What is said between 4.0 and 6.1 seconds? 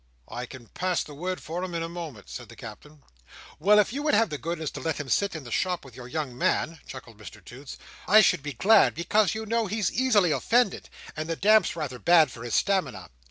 would have the goodness to let him sit in the shop with your